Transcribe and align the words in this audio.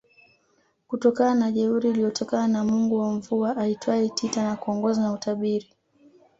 kutokana 0.87 1.35
na 1.39 1.51
jeuri 1.51 1.89
iliyotokana 1.89 2.47
na 2.47 2.63
Mungu 2.63 2.97
wa 2.99 3.11
mvua 3.11 3.57
aitwaye 3.57 4.09
Tita 4.09 4.43
na 4.43 4.55
kuongozwa 4.55 5.03
na 5.03 5.13
utabiri 5.13 5.73